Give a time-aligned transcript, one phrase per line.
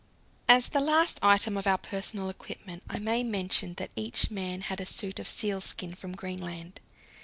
[0.47, 4.81] As the last item of our personal equipment I may mention that each man had
[4.81, 6.79] a suit of sealskin from Greenland.